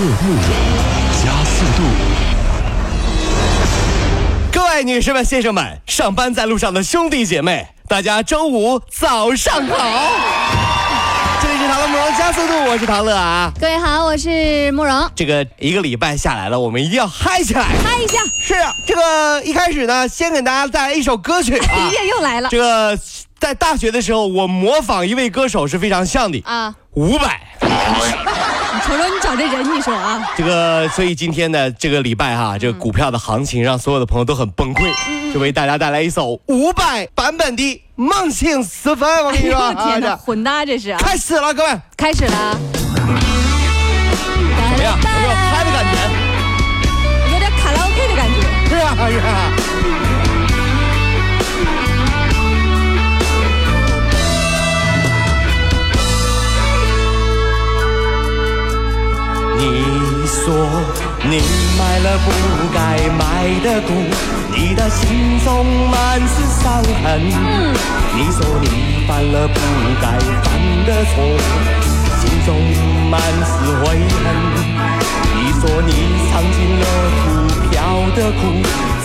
[0.00, 0.40] 乐慕容
[1.12, 1.82] 加速度。
[4.50, 9.76] 各位女士们、先生们，上班在路上的兄弟姐妹，大家周五早上好！
[11.42, 13.52] 这里是唐乐慕容加速度，我是唐乐啊。
[13.60, 17.60] 各位好，我是慕容，这个一个礼拜下来了，我们一定要嗨起来！
[17.84, 21.90] 嗨一下，是啊，这个一开始呢，先给大家带来一首歌曲啊音。
[21.90, 22.98] 乐又来了这个
[23.38, 26.74] 在大学的时候，我模仿一位歌手是非常像的，啊！
[26.94, 27.40] 伍佰。
[28.72, 37.62] 你瞅瞅你找这人，你说啊，这个，所以今天的这个礼拜哈，这个股票的行情让所有的朋友都很崩溃，嗯就为大家带来一首五百版本的
[37.94, 39.08] 《梦醒时分》。
[39.24, 40.98] 我跟你说，哎天哪，啊混搭这是啊！
[40.98, 42.56] 开始了，各位，开始了啊，
[42.96, 44.98] 怎么样？
[44.98, 45.94] 有没有嗨的感觉？
[47.32, 48.34] 有点卡拉 OK 的感觉。
[48.68, 49.28] 是啊，是啊。
[60.50, 60.56] 说
[61.30, 61.40] 你
[61.78, 62.28] 买了不
[62.74, 63.22] 该买
[63.62, 63.92] 的股，
[64.52, 67.22] 你的心中满是伤痕。
[68.16, 69.60] 你说你犯了不
[70.02, 70.50] 该犯
[70.84, 71.14] 的错，
[72.18, 72.48] 心中
[73.08, 74.26] 满是悔恨。
[75.36, 75.92] 你说你
[76.32, 76.84] 尝尽了
[77.22, 77.30] 股
[77.70, 77.70] 票
[78.16, 78.40] 的苦，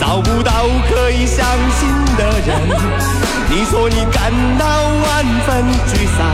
[0.00, 0.50] 找不到
[0.88, 1.44] 可以相
[1.78, 2.48] 信的人。
[3.50, 6.24] 你说你感到万分沮丧，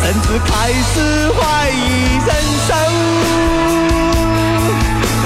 [0.00, 2.30] 甚至开始怀疑人
[2.66, 3.65] 生。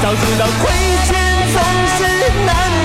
[0.03, 0.71] 早知道亏
[1.05, 1.15] 欠
[1.53, 1.61] 总
[1.99, 2.80] 是难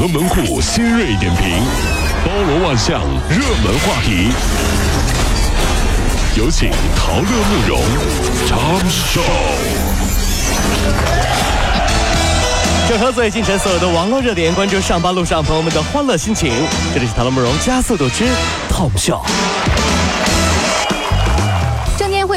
[0.00, 1.62] 和门户新锐点评，
[2.24, 4.32] 包罗万象，热门话题。
[6.38, 7.82] 有请陶乐慕容
[8.46, 9.20] 长寿。
[12.88, 16.50] 整合最近城所有的网络热点，关注上班路上朋友们的欢乐心情。
[16.94, 18.24] 这里是《陶乐慕容加速度之
[18.70, 19.20] Tom Show》。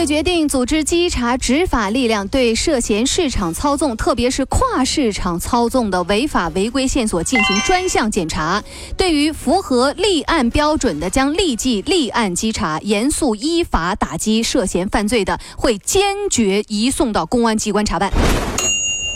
[0.03, 8.61] 会决定组织稽查执法力量，对涉嫌市场操纵，特别是跨市场操纵的违法违规线索进行专项检查。
[8.97, 18.11] 对于符合立案标准的，将立即立案稽查，严肃依法打击涉嫌犯罪的，会坚决移送到公安机关查办。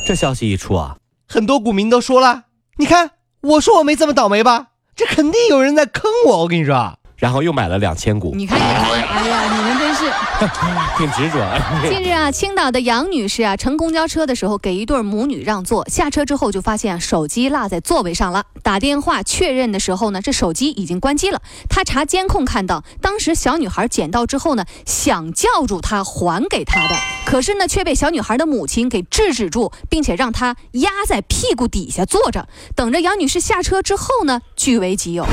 [0.08, 0.96] 这消息一出啊，
[1.28, 2.44] 很多股民都说了
[2.80, 3.12] ：“你看，
[3.42, 4.68] 我说我没这么倒霉吧？
[4.96, 10.06] 这肯定有人在坑我。”我跟你说，然后又买了两千股，你看，哎呀，你们真是。
[10.98, 11.44] 挺执着。
[11.90, 18.44] 近日啊，青岛的杨女士啊，乘公交车的时候给一对母女让座，下车之后就发现手机落在座位上了。
[18.62, 21.42] 打电话确认的时候呢，这手机已经关机了。
[21.70, 26.96] 她查监控看到，当时小女孩捡到之后呢，想叫住她还给她的，
[27.26, 35.26] 可是呢却被小女孩的母亲给制止住，并且让她压在屁股底下坐着，等着杨女士下车之后呢，据为己有。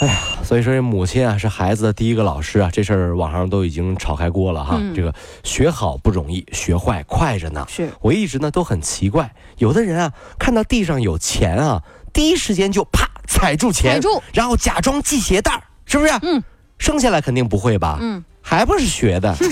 [0.00, 4.76] 哎呀，所以说这母亲啊是孩子的第一个老师啊，这事儿网上都已经炒开锅了哈。
[4.78, 5.12] 嗯这个
[5.42, 7.66] 学好不容易，学坏快着呢。
[7.68, 11.82] 是我一直呢都很奇怪，有的人啊看到地上有钱啊，
[12.12, 16.12] 第一时间就啪踩住钱，踩住然后假装系鞋带儿，是不是？
[16.22, 16.42] 嗯，
[16.78, 17.98] 生下来肯定不会吧？
[18.00, 19.34] 嗯，还不是学的。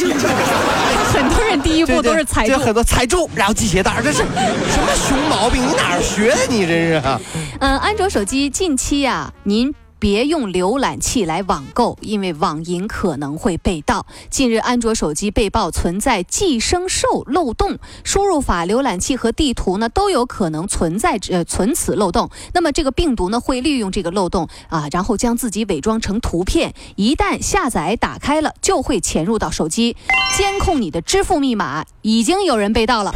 [1.13, 2.59] 很多人第一步都是踩住这。
[2.59, 5.63] 很多踩住，然后系鞋带儿，这是什么熊毛病？
[5.67, 6.47] 你哪儿学的？
[6.49, 7.21] 你真是啊！
[7.61, 9.73] 嗯，安卓手机近期啊，您。
[10.03, 14.05] 别用浏览器来网购，因为网银可能会被盗。
[14.31, 22.29] 近日，安卓手机被曝存在寄生兽漏洞，输入法、浏览器和地图呢都有可能存在呃存此漏洞。
[22.53, 29.97] 那么这个病毒呢会利用这个漏洞啊，然后将自己伪装成图片，一旦下载打开了，就会潜入到手机，
[30.37, 31.85] 监控你的支付密码。
[32.01, 33.15] 已经有人被盗了。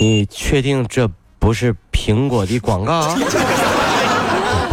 [0.00, 3.14] 你确定这不是苹果的广告？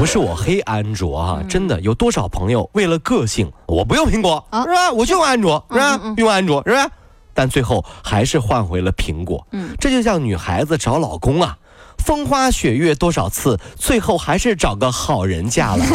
[0.04, 4.92] 不是我黑安卓哈、嗯真的有多少朋友为了个性，我不用苹果，啊是吧？
[4.92, 5.98] 我就用安卓，是吧？
[6.18, 6.90] 用安卓，是吧？
[7.34, 9.48] 但最后还是换回了苹果。
[9.52, 11.58] 嗯，这就像女孩子找老公啊，
[12.00, 15.86] 风花雪月多少次，最后还是找个好人嫁了。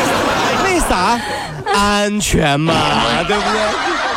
[0.64, 1.20] 为啥？
[1.66, 2.72] 安全嘛，
[3.24, 4.07] 对不对？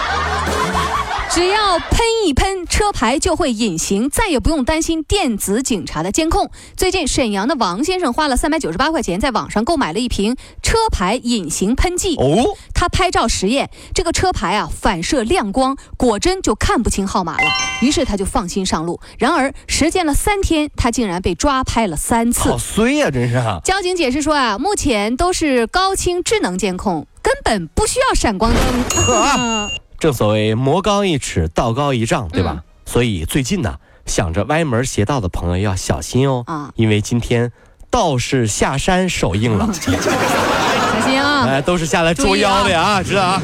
[1.33, 6.51] 只要喷一喷，车牌就会隐形，再也不用担心电子警察的监控。
[6.75, 12.17] 最近，沈阳的王先生花了三百九十八块钱，在网上购买了一瓶车牌隐形喷剂。
[12.17, 12.43] 哦，
[12.73, 17.47] 他拍照实验，这个车牌啊反射亮光，果真就看不清号码了。
[17.81, 18.99] 于是他就放心上路。
[19.17, 22.49] 然而实践了三天，他竟然被抓拍了三次。
[22.49, 23.41] 好衰呀，真是！
[23.63, 29.69] 交警解释说啊，目前都是高清智能监控，根本不需要闪光灯。
[30.01, 32.63] 正所谓魔高一尺，道高一丈，对吧？
[32.87, 33.75] 所以最近呢，
[34.07, 36.43] 想着歪门邪道的朋友要小心哦。
[36.47, 37.51] 啊，因为今天
[37.91, 39.91] 道士下山首映了， 小
[41.07, 41.45] 心啊！
[41.47, 43.41] 哎，都是下来捉妖的呀，知道啊？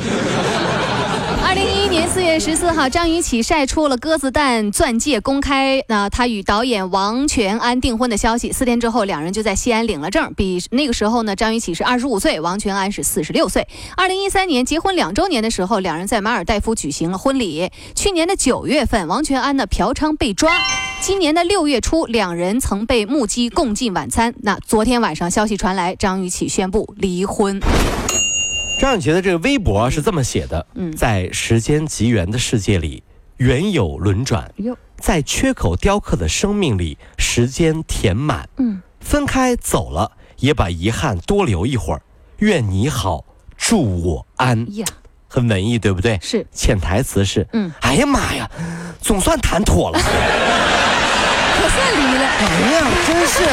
[2.09, 8.51] 四月十四号，张雨绮晒出了鸽子蛋钻戒，公开那她与导演王全安订婚的消息。
[8.51, 10.33] 四天之后，两人就在西安领了证。
[10.33, 13.67] 比那个时候呢，张雨绮是二十五岁，王全安是四十六岁。
[13.95, 17.69] 二零一三年结婚两周年的时候，两人在马尔代夫举行了婚礼。
[17.93, 20.51] 去年的九月份，王全安呢嫖娼被抓。
[21.01, 24.33] 今年的六月初，两人曾被目击共进晚餐。
[24.41, 27.59] 那昨天晚上消息传来，张雨绮宣布离婚。
[28.79, 30.65] 张雨绮的这个微博是这么写的：
[30.95, 33.03] 在时间极圆的世界里，
[33.37, 34.43] 缘有轮转；
[34.99, 38.47] 在缺口雕刻的生命里，时间填满。
[38.57, 42.01] 嗯，分开走了，也把遗憾多留一会儿。
[42.37, 43.25] 愿你好，
[43.57, 44.75] 祝我安。
[44.75, 44.85] 呀，
[45.27, 46.19] 很文艺，对不对？
[46.21, 46.45] 是。
[46.51, 48.49] 潜台词是：嗯，哎呀妈呀，
[49.01, 52.25] 总算谈妥了， 可算离了。
[52.25, 52.45] 哎
[52.77, 53.43] 呀，真是，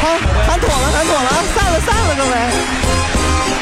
[0.00, 3.61] 好，谈妥了，谈妥了啊，散了，散了，各位。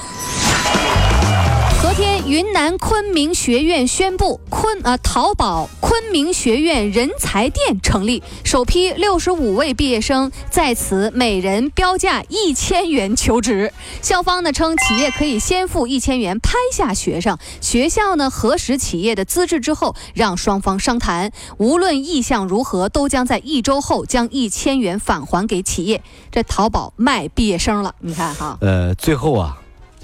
[2.31, 13.73] 云南昆明学院宣布，昆呃淘宝昆明学院人才店成立，首批六十五位毕业生在此每人标价一千元求职。
[14.01, 26.01] 校方呢称，企业可以先付一千元拍下学生，学校呢核实企业的资质之后，让双方商谈，无论意向如何，都将在一周后将一千元返还给企业。
[26.31, 28.57] 这淘宝卖毕业生了，你看哈。
[28.61, 29.60] 呃，最后啊。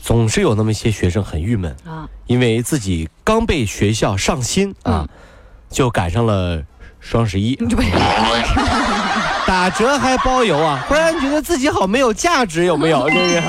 [0.07, 5.05] 总是有那么一些学生很郁闷啊，因为自己刚被学校上新啊，
[5.69, 6.63] 就赶上了
[7.01, 7.59] 双十一，
[9.45, 13.05] 打折还包邮啊，忽然觉得自己好没有价值，有没有？
[13.11, 13.43] 是不是。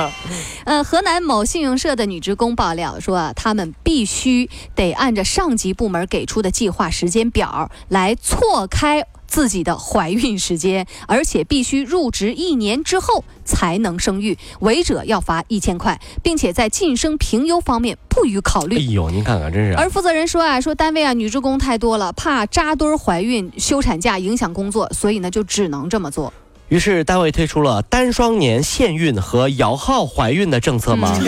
[0.65, 9.07] 呃，河南某信用社的女职工爆料说啊，他们必须得按照上级部门给出的计划时间表来错开。
[9.29, 18.77] 自己的怀孕时间，而且必须入职一年之后才能生育，违者要罚一千块，并且在晋升评优方面不予考虑。
[18.77, 19.77] 哎呦，您看看，真是。
[19.77, 26.33] 而负责人说啊，说单位啊女职工太多了，怕扎堆怀孕休产假影响工作，所以呢就只能这么做。
[26.69, 31.19] 于是单位推出了单双年限孕和摇号怀孕的政策吗？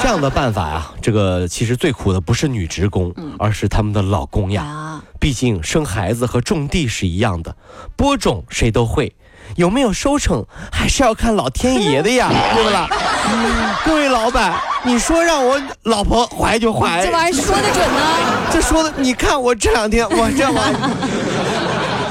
[0.00, 4.97] 这样的办法呀，这个其实最苦的不是女职工，而是他们的老公呀。
[5.18, 7.56] 毕竟生孩子和种地是一样的，
[7.96, 9.14] 播种谁都会，
[9.56, 12.88] 有没有收成还是要看老天爷的呀， 对不啦？
[13.84, 18.00] 各位老板，你说让我老婆怀就怀，这玩意儿说的准呢？
[18.52, 21.27] 这说的，你看我这两天我这玩意儿。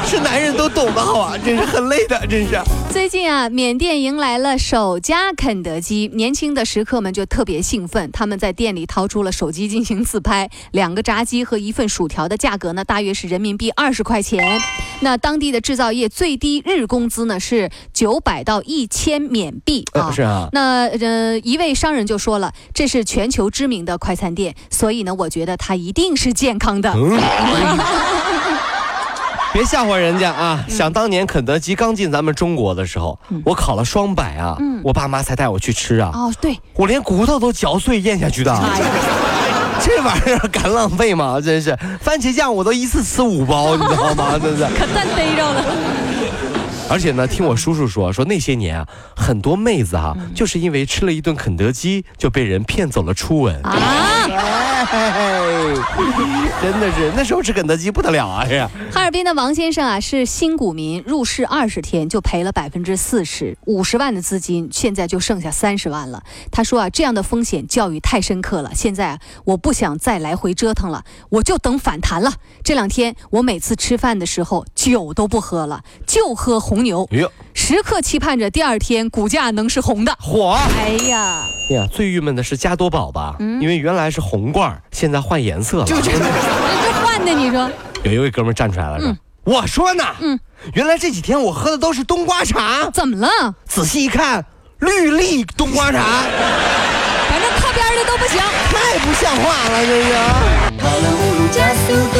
[0.07, 2.57] 是男人都懂的好啊，真是很累的，真是。
[2.89, 10.49] 最近啊，缅甸迎来了首家肯德基，年轻的食客们就特别兴奋，他们在店里掏出了手机进行自拍。
[10.71, 14.61] 两个炸鸡和一份薯条的价格呢，大约是人民币二十块钱。
[15.01, 20.09] 那当地的制造业最低日工资呢是九百到一千缅币啊。
[20.09, 20.47] 是啊。
[20.53, 26.95] 那呃，一位商人就说了，这是全球知名的快餐店，所以呢，我觉得它一定是健康的。
[29.57, 30.63] 别吓唬人家啊！
[30.69, 36.11] 想当年肯德基刚进咱们中国的时候，我考了双百啊，我爸妈才带我去吃啊。
[36.13, 38.53] 哦，对，我连骨头都嚼碎咽下去的。
[39.81, 41.41] 这玩意儿敢浪费吗？
[41.41, 44.37] 真是，番茄酱我都一次吃五包， 你知道吗？
[44.37, 44.63] 真是。
[44.77, 45.63] 可算逮着了。
[46.87, 53.59] 而且呢，听我叔叔说，说那些年啊，很多妹子哈，就是因为吃了一顿肯德基，就被人骗走了初吻。
[53.63, 53.73] 啊。
[56.61, 58.45] 真的是那时候吃肯德基不得了啊！
[58.47, 58.59] 是
[58.91, 66.23] 哈尔滨的王先生啊，是新股民，入市二十天就赔了百分之四十，五十万的资金现在就剩下三十万了。
[66.51, 72.33] 他说啊，这样的风险教育太深刻了，现在啊，我不想再来回折腾了，我就等反弹了。
[72.63, 80.15] 这两天我每次吃饭的时候酒都不喝了，就喝红牛，哟，时刻期盼着第二天股价能是红的。
[80.19, 80.57] 火！
[80.79, 85.85] 哎呀，哎呀，最郁闷的是加多宝吧，因为原来是红罐儿，现在换颜色了。
[85.85, 86.19] 就这这
[87.01, 87.69] 换的，你说？
[88.03, 90.39] 有一位哥们站出来了，说：“我说呢，嗯，
[90.73, 93.27] 原来这几天我喝的都是冬瓜茶，怎么了？
[93.65, 94.45] 仔细一看，
[94.79, 95.99] 绿粒冬瓜茶，
[97.29, 98.39] 反正靠边的都不行。
[98.69, 100.13] 太不像话了，这是。
[100.77, 102.19] 跑了五路加速度，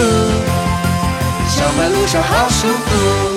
[1.47, 3.36] 上班路上好舒服。